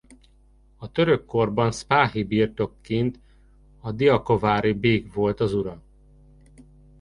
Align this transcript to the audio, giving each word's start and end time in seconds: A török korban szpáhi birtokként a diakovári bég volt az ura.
A 0.77 0.91
török 0.91 1.25
korban 1.25 1.71
szpáhi 1.71 2.23
birtokként 2.23 3.19
a 3.79 3.91
diakovári 3.91 4.73
bég 4.73 5.13
volt 5.13 5.39
az 5.39 5.53
ura. 5.53 5.81